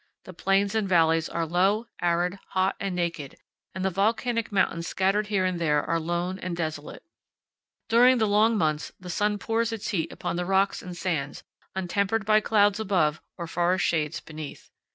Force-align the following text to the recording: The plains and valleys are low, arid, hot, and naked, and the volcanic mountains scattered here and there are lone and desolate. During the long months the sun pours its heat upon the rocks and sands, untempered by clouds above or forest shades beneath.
The 0.25 0.33
plains 0.33 0.73
and 0.73 0.89
valleys 0.89 1.29
are 1.29 1.45
low, 1.45 1.85
arid, 2.01 2.39
hot, 2.53 2.75
and 2.79 2.95
naked, 2.95 3.35
and 3.75 3.85
the 3.85 3.91
volcanic 3.91 4.51
mountains 4.51 4.87
scattered 4.87 5.27
here 5.27 5.45
and 5.45 5.61
there 5.61 5.83
are 5.83 5.99
lone 5.99 6.39
and 6.39 6.57
desolate. 6.57 7.03
During 7.87 8.17
the 8.17 8.25
long 8.25 8.57
months 8.57 8.91
the 8.99 9.11
sun 9.11 9.37
pours 9.37 9.71
its 9.71 9.89
heat 9.89 10.11
upon 10.11 10.37
the 10.37 10.45
rocks 10.47 10.81
and 10.81 10.97
sands, 10.97 11.43
untempered 11.75 12.25
by 12.25 12.39
clouds 12.41 12.79
above 12.79 13.21
or 13.37 13.45
forest 13.45 13.85
shades 13.85 14.19
beneath. 14.19 14.71